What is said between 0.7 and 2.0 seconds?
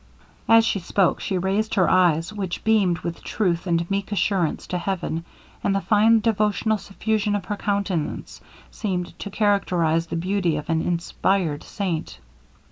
spoke she raised her